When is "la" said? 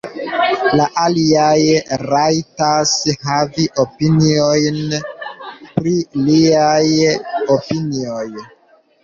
0.77-0.85